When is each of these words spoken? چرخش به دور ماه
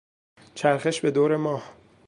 چرخش 0.55 0.99
به 1.01 1.11
دور 1.11 1.37
ماه 1.37 1.63